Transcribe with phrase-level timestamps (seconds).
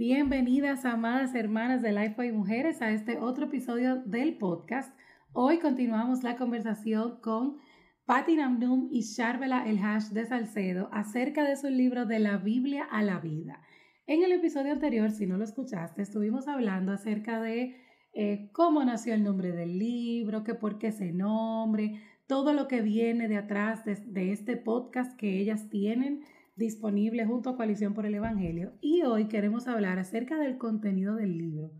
[0.00, 4.98] Bienvenidas, amadas hermanas de Lifeway Mujeres, a este otro episodio del podcast.
[5.34, 7.58] Hoy continuamos la conversación con
[8.06, 12.88] Patti Namnum y Charvela El Hash de Salcedo acerca de su libro De la Biblia
[12.90, 13.60] a la Vida.
[14.06, 17.76] En el episodio anterior, si no lo escuchaste, estuvimos hablando acerca de
[18.14, 22.80] eh, cómo nació el nombre del libro, que por qué ese nombre, todo lo que
[22.80, 26.22] viene de atrás de este podcast que ellas tienen
[26.56, 31.38] disponible junto a Coalición por el Evangelio y hoy queremos hablar acerca del contenido del
[31.38, 31.70] libro,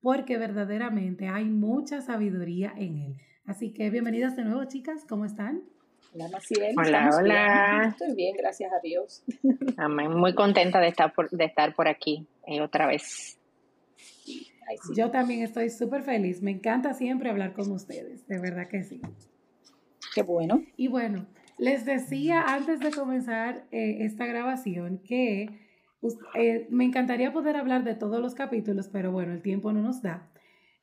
[0.00, 3.16] porque verdaderamente hay mucha sabiduría en él.
[3.46, 5.62] Así que bienvenidas de nuevo, chicas, ¿cómo están?
[6.14, 6.74] Hola, Maciel.
[6.78, 7.88] Hola, hola.
[7.88, 9.24] Estoy bien, gracias a Dios.
[9.76, 10.12] Amén.
[10.12, 13.38] Muy contenta de estar por, de estar por aquí eh, otra vez.
[14.96, 16.40] Yo también estoy súper feliz.
[16.42, 19.00] Me encanta siempre hablar con ustedes, de verdad que sí.
[20.14, 20.62] Qué bueno.
[20.76, 21.26] Y bueno,
[21.58, 25.60] les decía antes de comenzar eh, esta grabación que
[26.34, 30.02] eh, me encantaría poder hablar de todos los capítulos, pero bueno, el tiempo no nos
[30.02, 30.30] da.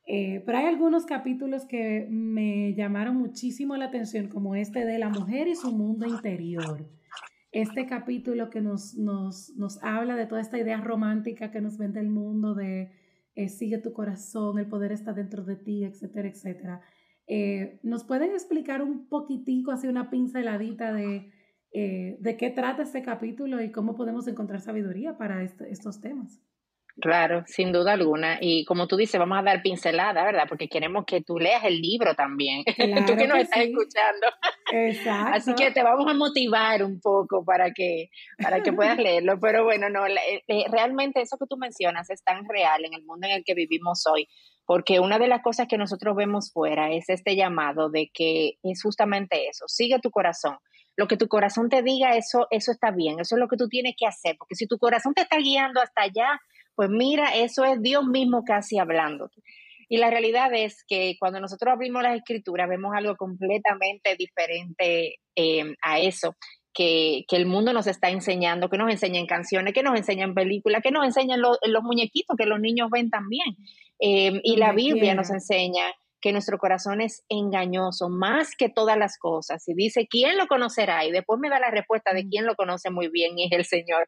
[0.08, 5.10] Eh, pero hay algunos capítulos que me llamaron muchísimo la atención, como este de la
[5.10, 6.90] mujer y su mundo interior.
[7.52, 12.00] Este capítulo que nos, nos, nos habla de toda esta idea romántica que nos vende
[12.00, 12.92] el mundo de
[13.48, 16.82] sigue tu corazón, el poder está dentro de ti, etcétera, etcétera.
[17.34, 21.32] Eh, ¿Nos pueden explicar un poquitico, así una pinceladita de,
[21.72, 26.42] eh, de qué trata este capítulo y cómo podemos encontrar sabiduría para este, estos temas?
[27.00, 28.38] Claro, sin duda alguna.
[28.42, 30.44] Y como tú dices, vamos a dar pincelada, ¿verdad?
[30.50, 32.66] Porque queremos que tú leas el libro también.
[33.08, 34.28] tú que nos estás escuchando.
[34.74, 35.32] Exacto.
[35.34, 38.10] Así que te vamos a motivar un poco para que,
[38.44, 39.40] para que puedas leerlo.
[39.40, 43.26] Pero bueno, no, eh, realmente eso que tú mencionas es tan real en el mundo
[43.26, 44.28] en el que vivimos hoy
[44.72, 48.82] porque una de las cosas que nosotros vemos fuera es este llamado de que es
[48.82, 50.60] justamente eso, sigue tu corazón.
[50.96, 53.68] Lo que tu corazón te diga, eso, eso está bien, eso es lo que tú
[53.68, 56.40] tienes que hacer, porque si tu corazón te está guiando hasta allá,
[56.74, 59.42] pues mira, eso es Dios mismo casi hablándote.
[59.90, 65.76] Y la realidad es que cuando nosotros abrimos las escrituras vemos algo completamente diferente eh,
[65.82, 66.38] a eso.
[66.74, 70.82] Que, que, el mundo nos está enseñando, que nos enseñan canciones, que nos enseñan películas,
[70.82, 73.58] que nos enseñan los muñequitos que los niños ven también.
[74.00, 75.84] Em, y la Biblia nos enseña
[76.22, 79.68] que nuestro corazón es engañoso más que todas las cosas.
[79.68, 81.04] Y dice, ¿quién lo conocerá?
[81.06, 82.30] Y después me da la respuesta de mm.
[82.30, 84.08] quién lo conoce muy bien y es el Señor.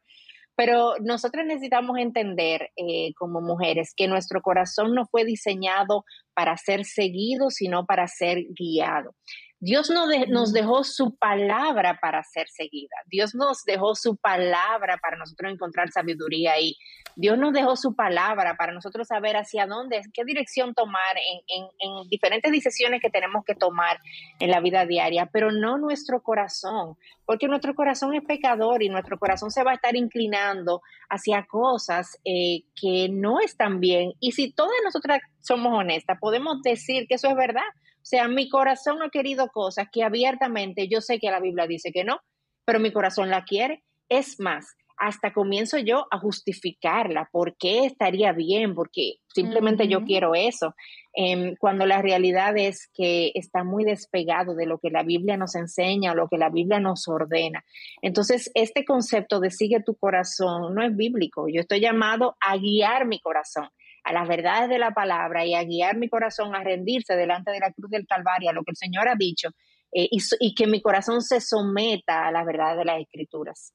[0.56, 6.84] Pero nosotros necesitamos entender eh, como mujeres que nuestro corazón no fue diseñado para ser
[6.84, 9.16] seguido, sino para ser guiado.
[9.64, 9.90] Dios
[10.28, 12.94] nos dejó su palabra para ser seguida.
[13.06, 16.76] Dios nos dejó su palabra para nosotros encontrar sabiduría ahí.
[17.16, 22.08] Dios nos dejó su palabra para nosotros saber hacia dónde, qué dirección tomar en, en
[22.10, 23.98] diferentes decisiones que tenemos que tomar
[24.38, 29.18] en la vida diaria, pero no nuestro corazón, porque nuestro corazón es pecador y nuestro
[29.18, 34.12] corazón se va a estar inclinando hacia cosas eh, que no están bien.
[34.20, 37.62] Y si todas nosotras somos honestas, podemos decir que eso es verdad.
[38.04, 41.90] O sea, mi corazón ha querido cosas que abiertamente yo sé que la Biblia dice
[41.90, 42.18] que no,
[42.66, 43.82] pero mi corazón la quiere.
[44.10, 50.34] Es más, hasta comienzo yo a justificarla, por qué estaría bien, porque simplemente yo quiero
[50.34, 50.74] eso,
[51.14, 55.54] em, cuando la realidad es que está muy despegado de lo que la Biblia nos
[55.54, 57.64] enseña o lo que la Biblia nos ordena.
[58.02, 63.06] Entonces, este concepto de sigue tu corazón no es bíblico, yo estoy llamado a guiar
[63.06, 63.68] mi corazón
[64.04, 67.60] a las verdades de la palabra y a guiar mi corazón a rendirse delante de
[67.60, 69.48] la cruz del Calvario, a lo que el Señor ha dicho,
[69.92, 73.72] eh, y, y, que mi corazón se someta a las verdades de las Escrituras.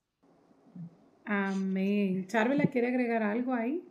[1.31, 2.25] Amén.
[2.25, 3.83] Charvela, ¿quiere agregar algo ahí?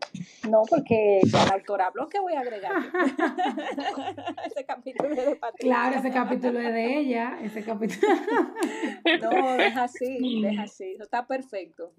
[0.51, 2.73] No, porque ya el autor habló, ¿qué voy a agregar?
[4.47, 5.73] ese capítulo es de Patricia.
[5.73, 8.09] Claro, ese capítulo es de ella, ese capítulo.
[9.23, 11.93] no, deja así, deja así, eso está perfecto.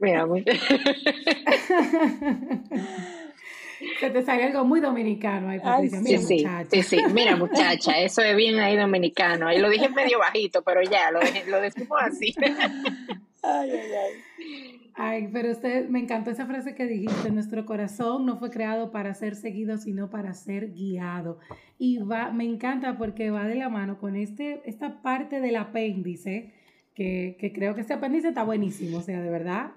[0.00, 0.44] Mira, muy...
[4.00, 6.00] Se te sale algo muy dominicano ahí, Patricia.
[6.00, 6.70] Mira, sí, muchacha.
[6.70, 9.46] Sí, sí, mira, muchacha, eso es bien ahí dominicano.
[9.46, 12.34] Ahí lo dije medio bajito, pero ya, lo, lo decimos así.
[13.42, 14.78] ay, ay, ay.
[15.00, 19.14] Ay, pero usted, me encantó esa frase que dijiste, nuestro corazón no fue creado para
[19.14, 21.38] ser seguido, sino para ser guiado.
[21.78, 26.52] Y va, me encanta porque va de la mano con este, esta parte del apéndice,
[26.96, 29.70] que, que creo que este apéndice está buenísimo, o sea, de verdad,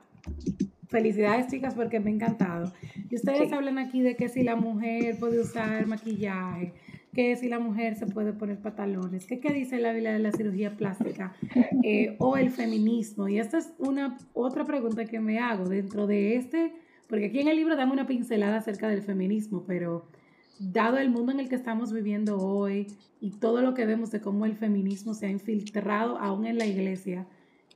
[0.91, 2.73] Felicidades, chicas, porque me ha encantado.
[3.09, 6.73] Y ustedes hablan aquí de que si la mujer puede usar maquillaje,
[7.13, 10.33] que si la mujer se puede poner pantalones, que qué dice la Biblia de la
[10.33, 11.33] cirugía plástica
[11.83, 13.29] eh, o el feminismo.
[13.29, 16.73] Y esta es una otra pregunta que me hago dentro de este,
[17.07, 20.05] porque aquí en el libro damos una pincelada acerca del feminismo, pero
[20.59, 22.87] dado el mundo en el que estamos viviendo hoy
[23.21, 26.65] y todo lo que vemos de cómo el feminismo se ha infiltrado aún en la
[26.65, 27.27] iglesia,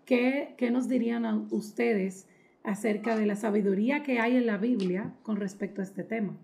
[0.06, 2.28] ¿qué, qué nos dirían a ustedes?
[2.66, 6.38] Acerca de la sabiduría que hay en la Biblia con respecto a este tema.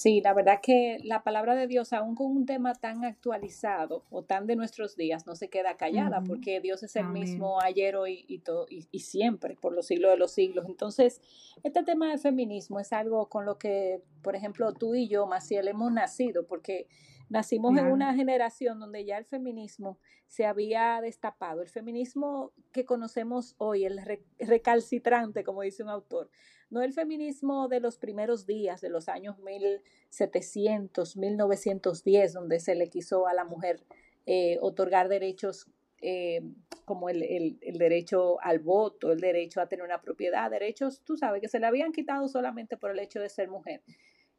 [0.00, 4.22] Sí, la verdad que la palabra de Dios, aún con un tema tan actualizado o
[4.22, 8.24] tan de nuestros días, no se queda callada, porque Dios es el mismo ayer, hoy
[8.26, 10.64] y, todo, y, y, siempre, por los siglos de los siglos.
[10.70, 11.20] Entonces,
[11.62, 15.68] este tema del feminismo es algo con lo que, por ejemplo, tú y yo, Maciel,
[15.68, 16.86] hemos nacido, porque
[17.30, 21.62] Nacimos en una generación donde ya el feminismo se había destapado.
[21.62, 24.00] El feminismo que conocemos hoy, el
[24.40, 26.28] recalcitrante, como dice un autor,
[26.70, 32.88] no el feminismo de los primeros días, de los años 1700, 1910, donde se le
[32.88, 33.84] quiso a la mujer
[34.26, 35.66] eh, otorgar derechos
[36.00, 36.42] eh,
[36.84, 37.22] como el,
[37.60, 41.60] el, derecho al voto, el derecho a tener una propiedad, derechos, tú sabes, que se
[41.60, 43.82] le habían quitado solamente por el hecho de ser mujer.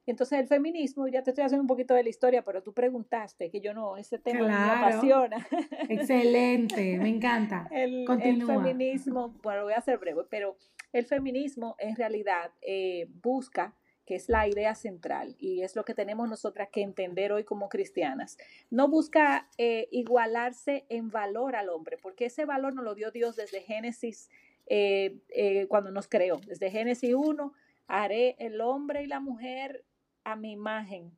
[0.07, 3.51] Entonces el feminismo, ya te estoy haciendo un poquito de la historia, pero tú preguntaste,
[3.51, 5.47] que yo no, ese tema me apasiona.
[5.89, 7.67] Excelente, me encanta.
[7.71, 10.57] El, el, feminismo, bueno, voy a ser breve, pero
[10.93, 15.93] el feminismo en realidad eh, busca, que es la idea central y es lo que
[15.93, 18.37] tenemos nosotras que entender hoy como cristianas,
[18.69, 23.35] no busca eh, igualarse en valor al hombre, porque ese valor nos lo dio Dios
[23.35, 24.29] desde Génesis,
[24.67, 27.53] eh, cuando nos creó, desde Génesis 1
[27.87, 29.83] haré el hombre y la mujer
[30.23, 31.11] a mi imagen,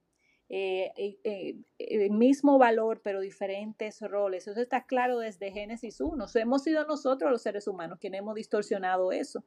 [0.49, 0.91] eh,
[1.23, 4.47] eh, el mismo valor, pero diferentes roles.
[4.47, 6.25] Eso está claro desde Génesis 1.
[6.35, 9.43] hemos sido nosotros los seres humanos quienes hemos distorsionado eso.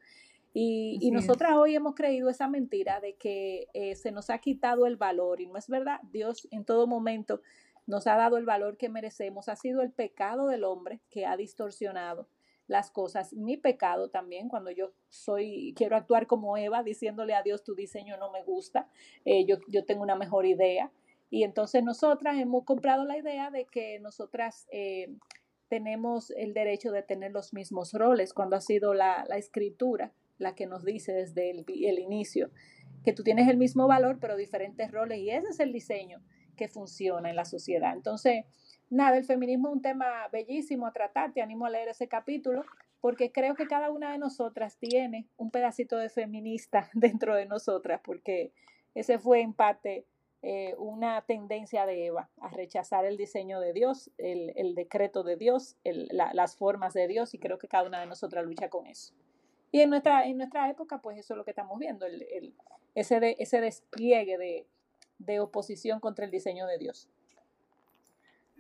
[0.53, 4.87] Y, y nosotras hoy hemos creído esa mentira de que eh, se nos ha quitado
[4.87, 6.01] el valor y no es verdad.
[6.13, 7.43] Dios en todo momento
[7.87, 9.51] nos ha dado el valor que merecemos.
[9.51, 12.27] Ha sido el pecado del hombre que ha distorsionado
[12.69, 13.33] las cosas.
[13.33, 18.17] Mi pecado también, cuando yo soy, quiero actuar como Eva, diciéndole a Dios, tu diseño
[18.17, 18.89] no me gusta,
[19.25, 20.91] eh, yo, yo tengo una mejor idea.
[21.31, 25.17] Y entonces nosotras hemos comprado la idea de que nosotras eh,
[25.69, 30.55] tenemos el derecho de tener los mismos roles, cuando ha sido la, la escritura la
[30.55, 32.51] que nos dice desde el, el inicio
[33.05, 36.21] que tú tienes el mismo valor, pero diferentes roles, y ese es el diseño
[36.57, 37.93] que funciona en la sociedad.
[37.95, 38.45] Entonces,
[38.91, 42.65] nada, el feminismo es un tema bellísimo a tratar, te animo a leer ese capítulo,
[43.01, 48.01] porque creo que cada una de nosotras tiene un pedacito de feminista dentro de nosotras,
[48.05, 48.53] porque
[48.95, 50.07] ese fue en parte
[50.43, 55.77] eh, una tendencia de Eva a rechazar el diseño de Dios, el, decreto de Dios,
[55.85, 59.13] las formas de Dios, y creo que cada una de nosotras lucha con eso.
[59.73, 62.07] Y en nuestra, en nuestra época, pues eso es lo que estamos viendo,
[62.95, 64.67] ese, ese despliegue
[65.19, 67.11] de oposición contra el diseño de Dios.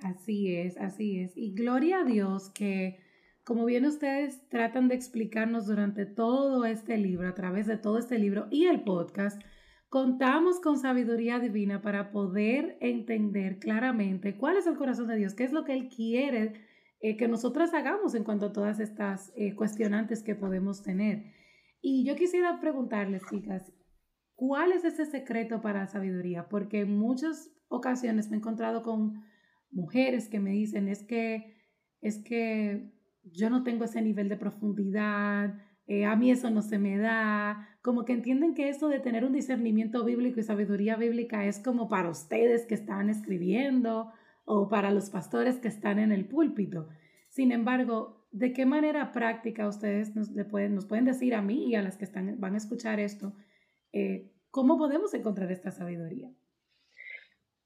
[0.02, 1.37] Así es, así es.
[1.37, 2.98] Y gloria a Dios que,
[3.44, 8.19] como bien ustedes tratan de explicarnos durante todo este libro, a través de todo este
[8.19, 9.40] libro y el podcast,
[9.88, 15.44] contamos con sabiduría divina para poder entender claramente cuál es el corazón de Dios, qué
[15.44, 16.52] es lo que Él quiere
[17.00, 21.25] eh, que nosotras hagamos en cuanto a todas estas eh, cuestionantes que podemos tener.
[21.81, 23.72] Y yo quisiera preguntarles, chicas,
[24.34, 26.48] ¿cuál es ese secreto para la sabiduría?
[26.48, 29.22] Porque en muchas ocasiones me he encontrado con
[29.70, 31.56] mujeres que me dicen, es que,
[32.00, 32.92] es que
[33.22, 35.54] yo no tengo ese nivel de profundidad,
[35.86, 39.24] eh, a mí eso no se me da, como que entienden que esto de tener
[39.24, 44.12] un discernimiento bíblico y sabiduría bíblica es como para ustedes que están escribiendo
[44.44, 46.88] o para los pastores que están en el púlpito.
[47.28, 51.76] Sin embargo, ¿de qué manera práctica ustedes nos, pueden, nos pueden decir a mí y
[51.76, 53.34] a las que están, van a escuchar esto,
[53.92, 56.31] eh, cómo podemos encontrar esta sabiduría?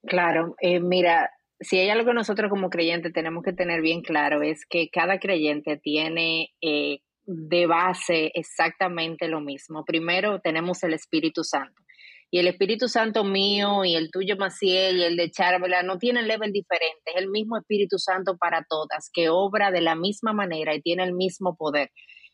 [0.02, 4.42] Claro, eh, mira, si hay algo que nosotros como creyentes tenemos que tener bien claro
[4.42, 9.84] es que cada creyente tiene eh, de base exactamente lo mismo.
[9.84, 11.82] Primero tenemos el Espíritu Santo.
[12.32, 16.28] Y el Espíritu Santo mío y el tuyo, Maciel, y el de Charvela no tienen
[16.28, 17.02] level diferente.
[17.06, 21.02] Es el mismo Espíritu Santo para todas, que obra de la misma manera y tiene
[21.02, 21.90] el mismo poder.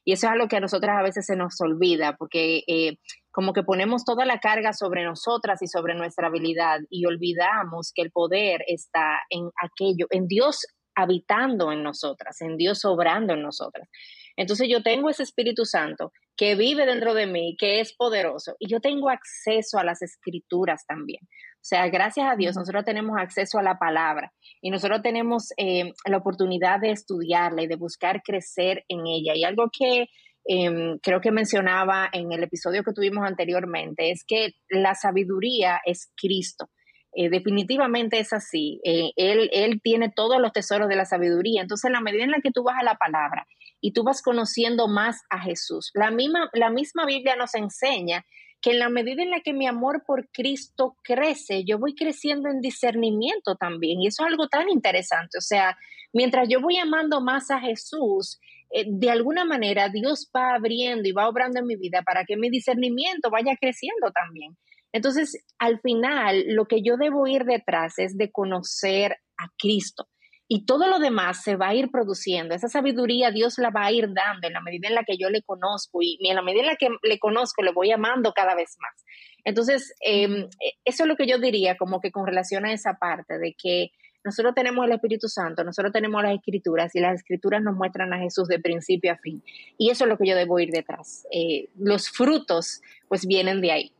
[0.07, 2.99] Y eso es algo que a nosotras a veces se nos olvida, porque eh,
[3.33, 8.03] como que ponemos toda la carga sobre nosotras y sobre nuestra habilidad y olvidamos que
[8.03, 13.89] el poder está en aquello, en Dios habitando en nosotras, en Dios obrando en nosotras.
[14.37, 18.69] Entonces yo tengo ese Espíritu Santo que vive dentro de mí, que es poderoso, y
[18.69, 21.27] yo tengo acceso a las escrituras también.
[21.67, 24.33] O sea, gracias a Dios, nosotros tenemos acceso a la palabra
[24.63, 29.35] y nosotros tenemos eh, la oportunidad de estudiarla y de buscar crecer en ella.
[29.35, 30.07] Y algo que
[30.45, 36.13] em, creo que mencionaba en el episodio que tuvimos anteriormente es que la sabiduría es
[36.17, 36.71] Cristo.
[37.13, 38.81] Eh, definitivamente es así.
[38.85, 41.63] Eh, él, él tiene todos los tesoros de la sabiduría.
[41.63, 43.45] Entonces, en la medida en la que tú vas a la palabra
[43.81, 48.25] y tú vas conociendo más a Jesús, la misma, la misma Biblia nos enseña
[48.67, 52.49] que en la medida en la que mi amor por Cristo crece, yo voy creciendo
[52.49, 54.03] en discernimiento también.
[54.03, 55.39] Y eso es algo tan interesante.
[55.39, 55.79] O sea,
[56.13, 61.13] mientras yo voy amando más a Jesús, eh, de alguna manera Dios va abriendo y
[61.13, 64.57] va obrando en mi vida para que mi discernimiento vaya creciendo también.
[64.91, 70.09] Entonces, al final, lo que yo debo ir detrás es de conocer a Cristo.
[70.49, 72.55] Y todo lo demás se va a ir produciendo.
[72.55, 75.29] Esa sabiduría Dios la va a ir dando en la medida en la que yo
[75.29, 78.55] le conozco y en la medida en la que le conozco le voy amando cada
[78.55, 79.05] vez más.
[79.45, 82.95] Entonces, em, e, eso es lo que yo diría como que con relación a esa
[82.95, 83.91] parte de que
[84.27, 88.19] nosotros tenemos el Espíritu Santo, nosotros tenemos las escrituras y las escrituras nos muestran a
[88.19, 89.41] Jesús de principio a fin.
[89.79, 91.27] Y eso es lo que yo debo ir detrás.
[91.31, 93.93] Eh, los frutos pues vienen de ahí.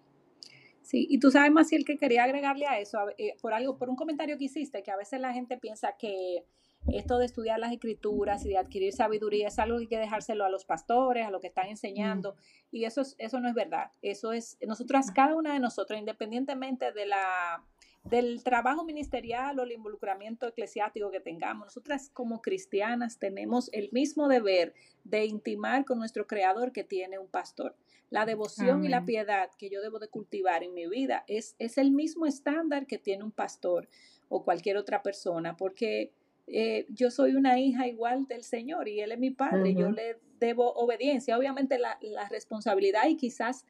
[0.87, 3.91] Sí, y tú sabes, más el que quería agregarle a eso, eh, por algo, por
[3.91, 6.45] un comentario que hiciste, que a veces la gente piensa que
[6.87, 10.45] esto de estudiar las escrituras y de adquirir sabiduría es algo que hay que dejárselo
[10.45, 12.37] a los pastores, a los que están enseñando,
[12.71, 13.91] y eso, eso no es verdad.
[14.01, 17.65] Eso es, nosotras, cada una de nosotros, independientemente de la
[18.09, 21.67] del trabajo ministerial o el involucramiento eclesiástico que tengamos.
[21.67, 27.29] Nosotras como cristianas tenemos el mismo deber de intimar con nuestro Creador que tiene un
[27.29, 27.75] pastor.
[28.11, 31.77] La devoción y la piedad que yo debo de cultivar en mi vida es, es
[31.77, 33.89] el mismo estándar que tiene un pastor
[34.29, 36.13] o cualquier otra persona, porque
[36.47, 40.19] eh, yo soy una hija igual del Señor y Él es mi Padre, yo le
[40.39, 41.37] debo obediencia.
[41.37, 43.65] Obviamente la, la responsabilidad y quizás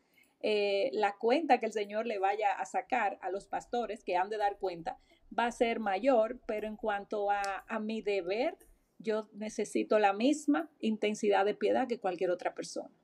[0.48, 4.30] eh, la cuenta que el Señor le vaya a sacar a los pastores que han
[4.30, 4.96] de dar cuenta
[5.36, 8.56] va a ser mayor, pero en cuanto a, mi deber,
[9.00, 12.94] yo necesito la misma intensidad de piedad que cualquier otra persona.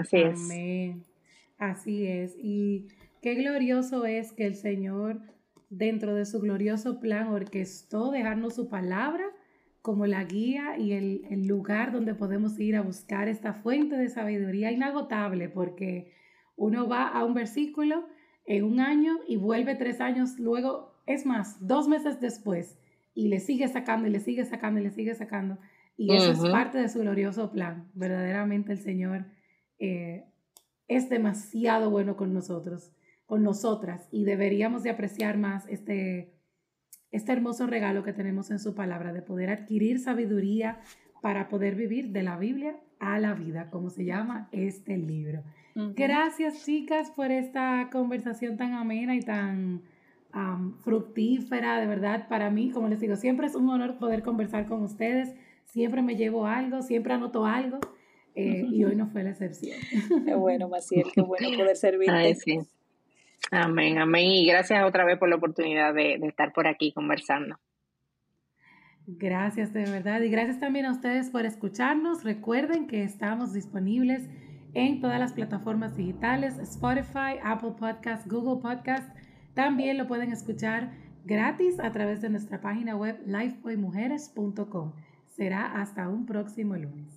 [0.00, 0.40] así es.
[0.50, 1.04] Amén.
[1.58, 2.34] Así es.
[2.38, 2.86] Y
[3.20, 5.20] qué glorioso es que el Señor,
[5.68, 9.26] dentro de su glorioso plan, orquestó dejarnos su palabra
[9.84, 14.72] como la guía y el, lugar donde podemos ir a buscar esta fuente de sabiduría
[14.72, 16.10] inagotable, porque
[16.56, 18.06] uno va a un versículo
[18.46, 22.78] en un año y vuelve tres años luego, es más, dos meses después,
[23.12, 25.58] y le sigue sacando y le sigue sacando y le sigue sacando.
[25.98, 27.90] Y eso es parte de su glorioso plan.
[27.92, 29.26] Verdaderamente el Señor
[29.78, 30.24] eh,
[30.88, 32.90] es demasiado bueno con nosotros,
[33.26, 36.33] con nosotras, y deberíamos de apreciar más este
[37.14, 40.80] este hermoso regalo que tenemos en su palabra de poder adquirir sabiduría
[41.22, 45.42] para poder vivir de la Biblia a la vida, como se llama este libro.
[45.74, 49.82] Gracias chicas por esta conversación tan amena y tan
[50.82, 54.82] fructífera, de verdad, para mí, como les digo, siempre es un honor poder conversar con
[54.82, 55.32] ustedes,
[55.66, 57.78] siempre me llevo algo, siempre anoto algo.
[58.34, 59.78] Eh, y hoy no fue la excepción.
[60.24, 62.56] Qué bueno, Maciel, qué bueno poder servirte.
[63.50, 64.26] Amén, amén.
[64.26, 67.58] Y gracias otra vez por la oportunidad de, estar por aquí conversando.
[69.06, 72.24] Gracias de verdad y gracias también a ustedes por escucharnos.
[72.24, 74.28] Recuerden que estamos disponibles
[74.72, 79.14] en todas las plataformas digitales, Spotify, Apple Podcast, Google Podcast.
[79.52, 80.92] También lo pueden escuchar
[81.24, 84.94] gratis a través de nuestra página web lifeboymujeres.com.
[85.28, 87.13] Será hasta un próximo lunes.